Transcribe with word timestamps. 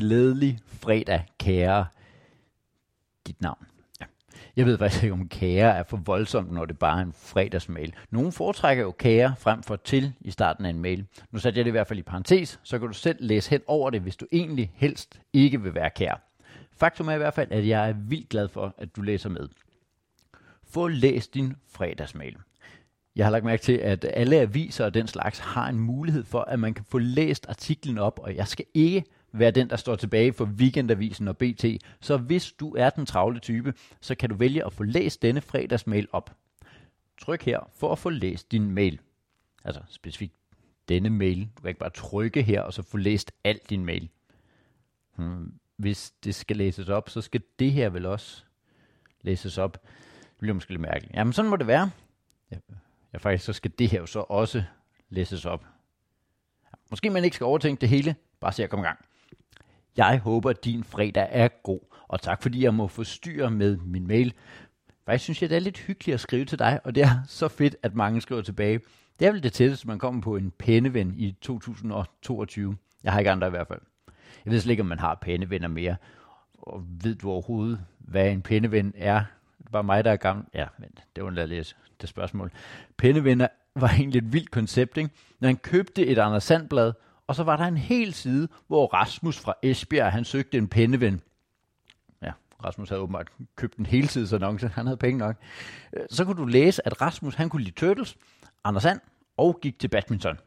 glædelig 0.00 0.58
fredag, 0.66 1.24
kære 1.38 1.86
dit 3.26 3.40
navn. 3.40 3.66
Ja. 4.00 4.06
Jeg 4.56 4.66
ved 4.66 4.78
faktisk 4.78 5.02
ikke, 5.02 5.12
om 5.12 5.28
kære 5.28 5.76
er 5.76 5.82
for 5.82 5.96
voldsomt, 5.96 6.52
når 6.52 6.64
det 6.64 6.78
bare 6.78 6.98
er 6.98 7.02
en 7.02 7.12
fredagsmail. 7.12 7.94
Nogle 8.10 8.32
foretrækker 8.32 8.84
jo 8.84 8.90
kære 8.90 9.34
frem 9.38 9.62
for 9.62 9.76
til 9.76 10.12
i 10.20 10.30
starten 10.30 10.64
af 10.64 10.70
en 10.70 10.78
mail. 10.78 11.06
Nu 11.30 11.38
satte 11.38 11.58
jeg 11.58 11.64
det 11.64 11.70
i 11.70 11.72
hvert 11.72 11.86
fald 11.86 11.98
i 11.98 12.02
parentes, 12.02 12.60
så 12.62 12.78
kan 12.78 12.88
du 12.88 12.94
selv 12.94 13.16
læse 13.20 13.50
hen 13.50 13.60
over 13.66 13.90
det, 13.90 14.00
hvis 14.00 14.16
du 14.16 14.26
egentlig 14.32 14.72
helst 14.74 15.20
ikke 15.32 15.62
vil 15.62 15.74
være 15.74 15.90
kære. 15.90 16.16
Faktum 16.72 17.08
er 17.08 17.12
i 17.12 17.18
hvert 17.18 17.34
fald, 17.34 17.52
at 17.52 17.68
jeg 17.68 17.88
er 17.88 17.92
vildt 17.92 18.28
glad 18.28 18.48
for, 18.48 18.74
at 18.78 18.96
du 18.96 19.02
læser 19.02 19.28
med. 19.28 19.48
Få 20.70 20.88
læst 20.88 21.34
din 21.34 21.56
fredagsmail. 21.68 22.36
Jeg 23.16 23.26
har 23.26 23.30
lagt 23.30 23.44
mærke 23.44 23.62
til, 23.62 23.72
at 23.72 24.06
alle 24.14 24.36
aviser 24.36 24.84
og 24.84 24.94
den 24.94 25.06
slags 25.06 25.38
har 25.38 25.68
en 25.68 25.80
mulighed 25.80 26.24
for, 26.24 26.40
at 26.40 26.60
man 26.60 26.74
kan 26.74 26.84
få 26.84 26.98
læst 26.98 27.48
artiklen 27.48 27.98
op, 27.98 28.20
og 28.22 28.36
jeg 28.36 28.48
skal 28.48 28.64
ikke 28.74 29.04
være 29.32 29.50
den, 29.50 29.70
der 29.70 29.76
står 29.76 29.96
tilbage 29.96 30.32
for 30.32 30.44
Weekendavisen 30.44 31.28
og 31.28 31.36
BT. 31.36 31.64
Så 32.00 32.16
hvis 32.16 32.52
du 32.52 32.74
er 32.74 32.90
den 32.90 33.06
travle 33.06 33.38
type, 33.38 33.74
så 34.00 34.14
kan 34.14 34.28
du 34.28 34.34
vælge 34.34 34.66
at 34.66 34.72
få 34.72 34.82
læst 34.82 35.22
denne 35.22 35.40
fredagsmail 35.40 36.08
op. 36.12 36.36
Tryk 37.18 37.42
her 37.42 37.70
for 37.74 37.92
at 37.92 37.98
få 37.98 38.10
læst 38.10 38.52
din 38.52 38.70
mail. 38.70 39.00
Altså 39.64 39.80
specifikt 39.88 40.34
denne 40.88 41.10
mail. 41.10 41.48
Du 41.56 41.62
kan 41.62 41.68
ikke 41.68 41.80
bare 41.80 41.90
trykke 41.90 42.42
her 42.42 42.60
og 42.62 42.74
så 42.74 42.82
få 42.82 42.96
læst 42.96 43.32
al 43.44 43.60
din 43.70 43.84
mail. 43.84 44.08
Hmm. 45.16 45.54
Hvis 45.76 46.10
det 46.24 46.34
skal 46.34 46.56
læses 46.56 46.88
op, 46.88 47.10
så 47.10 47.20
skal 47.20 47.42
det 47.58 47.72
her 47.72 47.88
vel 47.88 48.06
også 48.06 48.44
læses 49.22 49.58
op. 49.58 49.72
Det 50.22 50.38
bliver 50.38 50.54
måske 50.54 50.70
lidt 50.70 50.80
mærkeligt. 50.80 51.14
Jamen 51.14 51.32
sådan 51.32 51.50
må 51.50 51.56
det 51.56 51.66
være. 51.66 51.90
Ja 52.50 52.56
faktisk 53.18 53.44
så 53.44 53.52
skal 53.52 53.72
det 53.78 53.88
her 53.88 54.00
jo 54.00 54.06
så 54.06 54.20
også 54.20 54.64
læses 55.08 55.44
op. 55.44 55.64
Måske 56.90 57.10
man 57.10 57.24
ikke 57.24 57.34
skal 57.34 57.44
overtænke 57.44 57.80
det 57.80 57.88
hele, 57.88 58.16
bare 58.40 58.52
se 58.52 58.64
at 58.64 58.70
komme 58.70 58.82
i 58.82 58.86
gang. 58.86 59.07
Jeg 59.98 60.18
håber, 60.18 60.50
at 60.50 60.64
din 60.64 60.84
fredag 60.84 61.28
er 61.30 61.48
god, 61.48 61.80
og 62.08 62.22
tak 62.22 62.42
fordi 62.42 62.64
jeg 62.64 62.74
må 62.74 62.88
forstyrre 62.88 63.50
med 63.50 63.76
min 63.76 64.06
mail. 64.06 64.34
Faktisk 65.06 65.24
synes 65.24 65.42
jeg, 65.42 65.50
det 65.50 65.56
er 65.56 65.60
lidt 65.60 65.78
hyggeligt 65.78 66.14
at 66.14 66.20
skrive 66.20 66.44
til 66.44 66.58
dig, 66.58 66.80
og 66.84 66.94
det 66.94 67.02
er 67.02 67.10
så 67.26 67.48
fedt, 67.48 67.76
at 67.82 67.94
mange 67.94 68.20
skriver 68.20 68.42
tilbage. 68.42 68.80
Det 69.18 69.26
er 69.26 69.32
vel 69.32 69.42
det 69.42 69.52
tætteste, 69.52 69.86
man 69.86 69.98
kommer 69.98 70.20
på 70.20 70.36
en 70.36 70.50
pændeven 70.58 71.14
i 71.16 71.36
2022. 71.40 72.76
Jeg 73.04 73.12
har 73.12 73.18
ikke 73.18 73.30
andre 73.30 73.46
i 73.46 73.50
hvert 73.50 73.68
fald. 73.68 73.80
Jeg 74.44 74.52
ved 74.52 74.60
slet 74.60 74.70
ikke, 74.70 74.80
om 74.80 74.86
man 74.86 74.98
har 74.98 75.14
pændevenner 75.14 75.68
mere. 75.68 75.96
Og 76.58 76.84
ved 77.02 77.14
du 77.14 77.30
overhovedet, 77.30 77.80
hvad 77.98 78.30
en 78.30 78.42
pændeven 78.42 78.92
er? 78.96 79.22
Det 79.58 79.66
er 79.66 79.70
bare 79.70 79.84
mig, 79.84 80.04
der 80.04 80.10
er 80.10 80.16
gammel. 80.16 80.44
Ja, 80.54 80.66
men 80.78 80.88
det 81.16 81.24
var 81.24 81.30
en 81.30 81.48
læse 81.48 81.74
det 82.00 82.08
spørgsmål. 82.08 82.50
Pændevenner 82.96 83.48
var 83.74 83.88
egentlig 83.88 84.18
et 84.18 84.32
vildt 84.32 84.50
koncept, 84.50 84.96
ikke? 84.96 85.10
Når 85.40 85.48
han 85.48 85.56
købte 85.56 86.06
et 86.06 86.18
Anders 86.18 86.44
Sandblad, 86.44 86.92
og 87.28 87.34
så 87.34 87.42
var 87.42 87.56
der 87.56 87.64
en 87.64 87.76
hel 87.76 88.14
side, 88.14 88.48
hvor 88.66 88.86
Rasmus 88.86 89.38
fra 89.38 89.54
Esbjerg, 89.62 90.12
han 90.12 90.24
søgte 90.24 90.58
en 90.58 90.68
penneven. 90.68 91.20
Ja, 92.22 92.32
Rasmus 92.64 92.88
havde 92.88 93.02
åbenbart 93.02 93.28
købt 93.56 93.76
en 93.76 93.86
heltidsannonce, 93.86 94.68
han 94.68 94.86
havde 94.86 94.96
penge 94.96 95.18
nok. 95.18 95.36
Øh, 95.92 96.02
så 96.10 96.24
kunne 96.24 96.36
du 96.36 96.44
læse, 96.44 96.86
at 96.86 97.00
Rasmus, 97.00 97.34
han 97.34 97.48
kunne 97.48 97.62
lide 97.62 97.74
Turtles, 97.74 98.16
Anders 98.64 98.82
Sand 98.82 99.00
og 99.36 99.58
gik 99.62 99.78
til 99.78 99.88
badminton. 99.88 100.38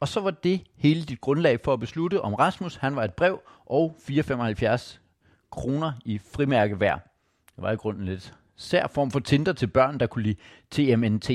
Og 0.00 0.08
så 0.08 0.20
var 0.20 0.30
det 0.30 0.66
hele 0.76 1.04
dit 1.04 1.20
grundlag 1.20 1.60
for 1.64 1.72
at 1.72 1.80
beslutte, 1.80 2.20
om 2.20 2.34
Rasmus, 2.34 2.76
han 2.76 2.96
var 2.96 3.04
et 3.04 3.14
brev 3.14 3.40
og 3.66 3.96
4,75 3.98 4.98
kroner 5.50 5.92
i 6.04 6.18
frimærke 6.18 6.74
hver. 6.74 6.94
Det 7.56 7.62
var 7.62 7.72
i 7.72 7.76
grunden 7.76 8.04
lidt 8.04 8.34
sær 8.56 8.86
form 8.86 9.10
for 9.10 9.18
Tinder 9.18 9.52
til 9.52 9.66
børn, 9.66 10.00
der 10.00 10.06
kunne 10.06 10.22
lide 10.22 10.36
TMNT. 10.70 11.30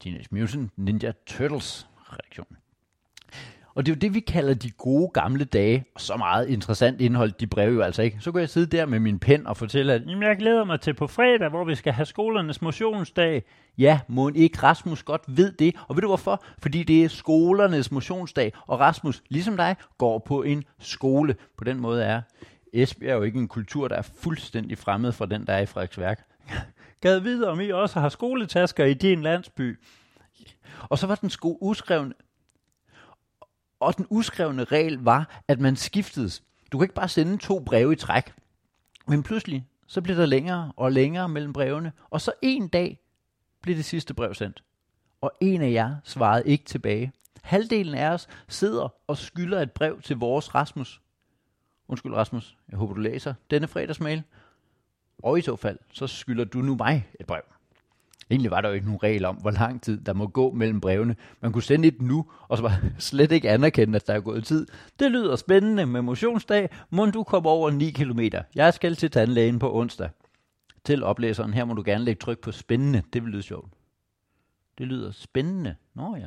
Teenage 0.00 0.28
Mutant 0.30 0.78
Ninja 0.78 1.12
Turtles 1.26 1.88
reaktion. 2.12 2.56
Og 3.74 3.86
det 3.86 3.92
er 3.92 3.96
jo 3.96 3.98
det, 3.98 4.14
vi 4.14 4.20
kalder 4.20 4.54
de 4.54 4.70
gode 4.70 5.10
gamle 5.14 5.44
dage, 5.44 5.84
og 5.94 6.00
så 6.00 6.16
meget 6.16 6.48
interessant 6.48 7.00
indhold 7.00 7.32
de 7.32 7.46
breve 7.46 7.74
jo 7.74 7.82
altså 7.82 8.02
ikke. 8.02 8.16
Så 8.20 8.32
kan 8.32 8.40
jeg 8.40 8.48
sidde 8.48 8.76
der 8.76 8.86
med 8.86 9.00
min 9.00 9.18
pen 9.18 9.46
og 9.46 9.56
fortælle, 9.56 9.92
at 9.92 10.02
Jamen, 10.06 10.22
jeg 10.22 10.36
glæder 10.36 10.64
mig 10.64 10.80
til 10.80 10.94
på 10.94 11.06
fredag, 11.06 11.48
hvor 11.48 11.64
vi 11.64 11.74
skal 11.74 11.92
have 11.92 12.06
skolernes 12.06 12.62
motionsdag. 12.62 13.42
Ja, 13.78 14.00
må 14.08 14.30
ikke 14.34 14.58
Rasmus 14.62 15.02
godt 15.02 15.22
ved 15.26 15.52
det. 15.52 15.76
Og 15.88 15.96
ved 15.96 16.00
du 16.00 16.08
hvorfor? 16.08 16.44
Fordi 16.58 16.82
det 16.82 17.04
er 17.04 17.08
skolernes 17.08 17.92
motionsdag, 17.92 18.52
og 18.66 18.80
Rasmus, 18.80 19.22
ligesom 19.28 19.56
dig, 19.56 19.76
går 19.98 20.18
på 20.18 20.42
en 20.42 20.64
skole. 20.78 21.36
På 21.58 21.64
den 21.64 21.80
måde 21.80 22.04
er 22.04 22.20
Esbjerg 22.72 23.16
jo 23.18 23.22
ikke 23.22 23.38
en 23.38 23.48
kultur, 23.48 23.88
der 23.88 23.96
er 23.96 24.02
fuldstændig 24.02 24.78
fremmed 24.78 25.12
fra 25.12 25.26
den, 25.26 25.46
der 25.46 25.52
er 25.52 25.60
i 25.60 25.66
Frederiksværk. 25.66 26.24
Gad 27.02 27.20
videre, 27.20 27.50
om 27.50 27.60
I 27.60 27.70
også 27.70 28.00
har 28.00 28.08
skoletasker 28.08 28.84
i 28.84 28.94
din 28.94 29.22
landsby. 29.22 29.78
Og 30.88 30.98
så 30.98 31.06
var 31.06 31.14
den 31.14 31.30
sko 31.30 31.58
uskrevne 31.60 32.12
og 33.82 33.96
den 33.96 34.06
uskrevne 34.10 34.64
regel 34.64 34.98
var, 34.98 35.42
at 35.48 35.60
man 35.60 35.76
skiftedes. 35.76 36.42
Du 36.72 36.78
kan 36.78 36.84
ikke 36.84 36.94
bare 36.94 37.08
sende 37.08 37.38
to 37.38 37.58
breve 37.58 37.92
i 37.92 37.96
træk. 37.96 38.34
Men 39.06 39.22
pludselig, 39.22 39.66
så 39.86 40.00
blev 40.00 40.16
der 40.16 40.26
længere 40.26 40.72
og 40.76 40.92
længere 40.92 41.28
mellem 41.28 41.52
brevene, 41.52 41.92
og 42.10 42.20
så 42.20 42.32
en 42.42 42.68
dag 42.68 43.00
blev 43.62 43.76
det 43.76 43.84
sidste 43.84 44.14
brev 44.14 44.34
sendt. 44.34 44.64
Og 45.20 45.32
en 45.40 45.62
af 45.62 45.70
jer 45.70 45.96
svarede 46.04 46.48
ikke 46.48 46.64
tilbage. 46.64 47.12
Halvdelen 47.42 47.94
af 47.94 48.10
os 48.10 48.28
sidder 48.48 48.94
og 49.06 49.18
skylder 49.18 49.60
et 49.60 49.72
brev 49.72 50.00
til 50.00 50.16
vores 50.16 50.54
Rasmus. 50.54 51.00
Undskyld 51.88 52.12
Rasmus, 52.12 52.56
jeg 52.70 52.78
håber 52.78 52.94
du 52.94 53.00
læser 53.00 53.34
denne 53.50 53.68
fredagsmail. 53.68 54.22
Og 55.22 55.38
i 55.38 55.42
så 55.42 55.56
fald, 55.56 55.78
så 55.92 56.06
skylder 56.06 56.44
du 56.44 56.58
nu 56.58 56.74
mig 56.74 57.08
et 57.20 57.26
brev. 57.26 57.42
Egentlig 58.32 58.50
var 58.50 58.60
der 58.60 58.68
jo 58.68 58.74
ikke 58.74 58.86
nogen 58.86 59.02
regel 59.02 59.24
om, 59.24 59.36
hvor 59.36 59.50
lang 59.50 59.82
tid 59.82 60.00
der 60.00 60.12
må 60.12 60.26
gå 60.26 60.52
mellem 60.52 60.80
brevene. 60.80 61.16
Man 61.40 61.52
kunne 61.52 61.62
sende 61.62 61.88
et 61.88 62.02
nu, 62.02 62.26
og 62.48 62.56
så 62.56 62.62
var 62.62 62.80
slet 62.98 63.32
ikke 63.32 63.50
anerkendt, 63.50 63.96
at 63.96 64.06
der 64.06 64.14
er 64.14 64.20
gået 64.20 64.44
tid. 64.44 64.66
Det 64.98 65.10
lyder 65.10 65.36
spændende 65.36 65.86
med 65.86 66.02
motionsdag. 66.02 66.68
Må 66.90 67.06
du 67.06 67.22
komme 67.22 67.48
over 67.48 67.70
9 67.70 67.90
km. 67.90 68.20
Jeg 68.54 68.74
skal 68.74 68.96
til 68.96 69.10
tandlægen 69.10 69.58
på 69.58 69.74
onsdag. 69.74 70.10
Til 70.84 71.04
oplæseren, 71.04 71.54
her 71.54 71.64
må 71.64 71.74
du 71.74 71.82
gerne 71.84 72.04
lægge 72.04 72.20
tryk 72.20 72.38
på 72.38 72.52
spændende. 72.52 73.02
Det 73.12 73.22
vil 73.24 73.32
lyde 73.32 73.42
sjovt. 73.42 73.72
Det 74.78 74.86
lyder 74.86 75.10
spændende. 75.10 75.74
Nå 75.94 76.16
ja. 76.16 76.26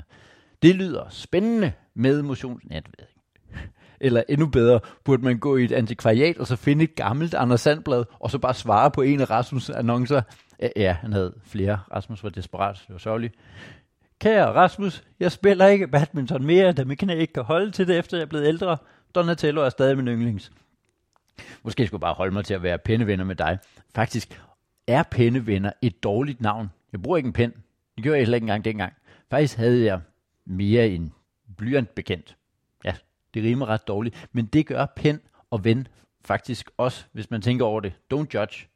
Det 0.61 0.75
lyder 0.75 1.09
spændende 1.09 1.71
med 1.93 2.21
motions... 2.21 2.63
Ja, 2.71 2.75
det 2.75 2.85
ved 2.87 2.93
jeg 2.99 3.07
ikke. 3.09 3.15
Eller 3.99 4.23
endnu 4.29 4.47
bedre, 4.47 4.79
burde 5.03 5.23
man 5.23 5.39
gå 5.39 5.57
i 5.57 5.63
et 5.63 5.71
antikvariat 5.71 6.37
og 6.37 6.47
så 6.47 6.55
finde 6.55 6.83
et 6.83 6.95
gammelt 6.95 7.33
Anders 7.33 7.61
Sandblad, 7.61 8.03
og 8.19 8.31
så 8.31 8.39
bare 8.39 8.53
svare 8.53 8.91
på 8.91 9.01
en 9.01 9.21
af 9.21 9.29
Rasmus' 9.29 9.77
annoncer. 9.77 10.21
Ja, 10.75 10.93
han 10.93 11.13
havde 11.13 11.33
flere. 11.43 11.79
Rasmus 11.93 12.23
var 12.23 12.29
desperat. 12.29 12.75
Det 12.87 12.93
var 12.93 12.97
sørgeligt. 12.97 13.35
Kære 14.19 14.53
Rasmus, 14.53 15.03
jeg 15.19 15.31
spiller 15.31 15.67
ikke 15.67 15.87
badminton 15.87 16.45
mere, 16.45 16.71
da 16.71 16.83
mit 16.83 16.99
knæ 16.99 17.15
ikke 17.15 17.33
kan 17.33 17.43
holde 17.43 17.71
til 17.71 17.87
det, 17.87 17.97
efter 17.97 18.17
jeg 18.17 18.21
er 18.21 18.29
blevet 18.29 18.47
ældre. 18.47 18.77
Donatello 19.15 19.61
er 19.61 19.69
stadig 19.69 19.97
min 19.97 20.07
yndlings. 20.07 20.51
Måske 21.63 21.87
skulle 21.87 21.99
jeg 21.99 22.01
bare 22.01 22.13
holde 22.13 22.33
mig 22.33 22.45
til 22.45 22.53
at 22.53 22.63
være 22.63 22.77
pennevenner 22.77 23.25
med 23.25 23.35
dig. 23.35 23.57
Faktisk 23.95 24.41
er 24.87 25.03
pennevenner 25.03 25.71
et 25.81 26.03
dårligt 26.03 26.41
navn. 26.41 26.71
Jeg 26.91 27.01
bruger 27.01 27.17
ikke 27.17 27.27
en 27.27 27.33
pen. 27.33 27.51
Det 27.95 28.03
gjorde 28.03 28.17
jeg 28.17 28.21
heller 28.21 28.35
ikke 28.35 28.43
engang 28.43 28.65
dengang. 28.65 28.93
Faktisk 29.29 29.57
havde 29.57 29.85
jeg 29.85 30.01
mere 30.45 30.87
en 30.89 31.13
blyant 31.57 31.95
bekendt. 31.95 32.37
Ja, 32.85 32.95
det 33.33 33.43
rimer 33.43 33.65
ret 33.65 33.87
dårligt. 33.87 34.27
Men 34.31 34.45
det 34.45 34.65
gør 34.65 34.85
pen 34.95 35.19
og 35.51 35.63
ven 35.63 35.87
faktisk 36.25 36.71
også, 36.77 37.05
hvis 37.11 37.31
man 37.31 37.41
tænker 37.41 37.65
over 37.65 37.79
det. 37.79 37.93
Don't 38.13 38.27
judge. 38.33 38.67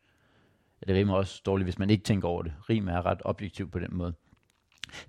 Det 0.88 0.96
rimer 0.96 1.16
også 1.16 1.42
dårligt, 1.46 1.66
hvis 1.66 1.80
man 1.80 1.90
ikke 1.90 2.04
tænker 2.04 2.28
over 2.28 2.44
det. 2.44 2.54
Rim 2.70 2.88
er 2.88 3.06
ret 3.06 3.22
objektivt 3.26 3.72
på 3.72 3.80
den 3.80 3.90
måde. 3.92 4.14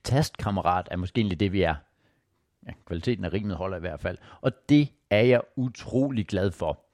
Tastkammerat 0.05 0.89
er 0.91 0.97
måske 0.97 1.19
egentlig 1.19 1.41
det, 1.41 1.53
vi 1.53 1.63
er. 1.63 1.75
Ja, 2.67 2.73
kvaliteten 2.87 3.25
af 3.25 3.33
rimet 3.33 3.57
holder 3.57 3.77
i 3.77 3.81
hvert 3.81 4.01
fald. 4.01 4.19
Og 4.41 4.69
det 4.69 4.93
er 5.11 5.21
jeg 5.21 5.41
utrolig 5.57 6.27
glad 6.27 6.51
for. 6.51 6.85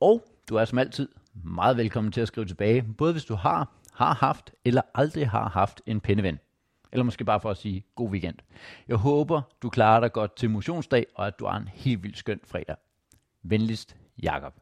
Og 0.00 0.24
du 0.48 0.56
er 0.56 0.64
som 0.64 0.78
altid 0.78 1.08
meget 1.34 1.76
velkommen 1.76 2.12
til 2.12 2.20
at 2.20 2.28
skrive 2.28 2.46
tilbage, 2.46 2.82
både 2.98 3.12
hvis 3.12 3.24
du 3.24 3.34
har, 3.34 3.72
har 3.92 4.14
haft 4.14 4.52
eller 4.64 4.82
aldrig 4.94 5.30
har 5.30 5.48
haft 5.48 5.82
en 5.86 6.00
penneven. 6.00 6.38
Eller 6.92 7.04
måske 7.04 7.24
bare 7.24 7.40
for 7.40 7.50
at 7.50 7.56
sige 7.56 7.84
god 7.94 8.10
weekend. 8.10 8.38
Jeg 8.88 8.96
håber, 8.96 9.42
du 9.62 9.70
klarer 9.70 10.00
dig 10.00 10.12
godt 10.12 10.36
til 10.36 10.50
motionsdag, 10.50 11.06
og 11.14 11.26
at 11.26 11.38
du 11.38 11.46
har 11.46 11.56
en 11.56 11.68
helt 11.68 12.02
vildt 12.02 12.18
skøn 12.18 12.40
fredag. 12.44 12.76
Venligst, 13.42 13.96
Jakob. 14.22 14.54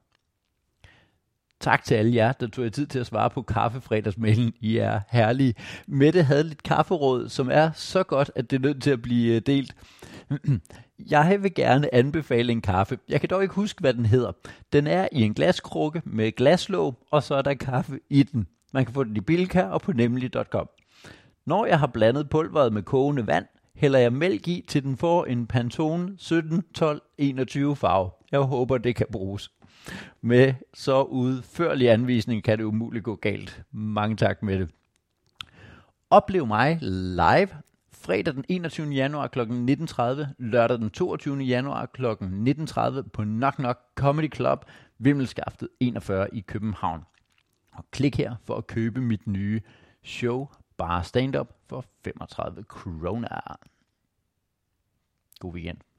Tak 1.60 1.84
til 1.84 1.94
alle 1.94 2.14
jer, 2.14 2.32
der 2.32 2.46
tog 2.46 2.64
jer 2.64 2.70
tid 2.70 2.86
til 2.86 2.98
at 2.98 3.06
svare 3.06 3.30
på 3.30 3.42
kaffefredagsmailen. 3.42 4.52
I 4.60 4.76
er 4.76 5.00
herlige. 5.08 5.54
Mette 5.86 6.22
havde 6.22 6.42
lidt 6.42 6.62
kafferåd, 6.62 7.28
som 7.28 7.48
er 7.52 7.70
så 7.74 8.02
godt, 8.02 8.30
at 8.34 8.50
det 8.50 8.56
er 8.56 8.60
nødt 8.60 8.82
til 8.82 8.90
at 8.90 9.02
blive 9.02 9.34
øh, 9.34 9.42
delt. 9.46 9.76
Jeg 11.10 11.38
vil 11.42 11.54
gerne 11.54 11.94
anbefale 11.94 12.52
en 12.52 12.60
kaffe. 12.60 12.98
Jeg 13.08 13.20
kan 13.20 13.30
dog 13.30 13.42
ikke 13.42 13.54
huske, 13.54 13.80
hvad 13.80 13.94
den 13.94 14.06
hedder. 14.06 14.32
Den 14.72 14.86
er 14.86 15.08
i 15.12 15.22
en 15.22 15.34
glaskrukke 15.34 16.02
med 16.04 16.32
glaslåg, 16.32 16.94
og 17.10 17.22
så 17.22 17.34
er 17.34 17.42
der 17.42 17.54
kaffe 17.54 18.00
i 18.10 18.22
den. 18.22 18.46
Man 18.72 18.84
kan 18.84 18.94
få 18.94 19.04
den 19.04 19.16
i 19.16 19.20
Bilka 19.20 19.62
og 19.62 19.82
på 19.82 19.92
nemlig.com. 19.92 20.68
Når 21.46 21.66
jeg 21.66 21.78
har 21.78 21.86
blandet 21.86 22.30
pulveret 22.30 22.72
med 22.72 22.82
kogende 22.82 23.26
vand, 23.26 23.46
hælder 23.80 23.98
jeg 23.98 24.12
mælk 24.12 24.48
i, 24.48 24.64
til 24.68 24.82
den 24.82 24.96
får 24.96 25.24
en 25.24 25.46
Pantone 25.46 26.14
17, 26.18 26.64
12, 26.74 27.02
21 27.18 27.76
farve. 27.76 28.10
Jeg 28.32 28.40
håber, 28.40 28.78
det 28.78 28.96
kan 28.96 29.06
bruges. 29.12 29.50
Med 30.20 30.54
så 30.74 31.02
udførlig 31.02 31.90
anvisning 31.90 32.44
kan 32.44 32.58
det 32.58 32.64
umuligt 32.64 33.04
gå 33.04 33.14
galt. 33.14 33.62
Mange 33.72 34.16
tak 34.16 34.42
med 34.42 34.58
det. 34.58 34.70
Oplev 36.10 36.46
mig 36.46 36.78
live 36.82 37.48
fredag 37.92 38.34
den 38.34 38.44
21. 38.48 38.88
januar 38.88 39.26
kl. 39.26 39.40
19.30, 39.40 40.26
lørdag 40.38 40.78
den 40.78 40.90
22. 40.90 41.36
januar 41.38 41.86
kl. 41.86 42.06
19.30 42.06 43.08
på 43.12 43.22
Knock 43.22 43.56
Knock 43.56 43.78
Comedy 43.94 44.34
Club, 44.34 44.64
Vimmelskaftet 44.98 45.68
41 45.80 46.34
i 46.34 46.40
København. 46.40 47.00
Og 47.72 47.84
klik 47.90 48.16
her 48.16 48.36
for 48.44 48.56
at 48.56 48.66
købe 48.66 49.00
mit 49.00 49.26
nye 49.26 49.60
show, 50.04 50.48
bare 50.76 51.04
stand-up, 51.04 51.48
for 51.68 51.84
35 52.04 52.62
kroner. 52.62 53.56
God 55.40 55.54
weekend. 55.54 55.89